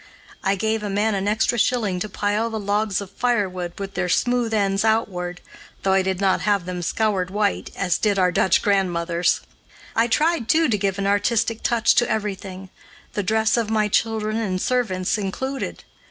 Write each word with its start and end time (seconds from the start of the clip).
I 0.43 0.55
gave 0.55 0.81
a 0.81 0.89
man 0.89 1.13
an 1.13 1.27
extra 1.27 1.59
shilling 1.59 1.99
to 1.99 2.09
pile 2.09 2.49
the 2.49 2.59
logs 2.59 3.01
of 3.01 3.11
firewood 3.11 3.73
with 3.77 3.93
their 3.93 4.09
smooth 4.09 4.51
ends 4.51 4.83
outward, 4.83 5.41
though 5.83 5.93
I 5.93 6.01
did 6.01 6.19
not 6.19 6.41
have 6.41 6.65
them 6.65 6.81
scoured 6.81 7.29
white, 7.29 7.69
as 7.75 7.99
did 7.99 8.17
our 8.17 8.31
Dutch 8.31 8.63
grandmothers. 8.63 9.41
I 9.95 10.07
tried, 10.07 10.49
too, 10.49 10.67
to 10.69 10.75
give 10.79 10.97
an 10.97 11.05
artistic 11.05 11.61
touch 11.61 11.93
to 11.93 12.09
everything 12.09 12.71
the 13.13 13.21
dress 13.21 13.57
of 13.57 13.69
my 13.69 13.87
children 13.89 14.37
and 14.37 14.59
servants 14.59 15.19
included. 15.19 15.83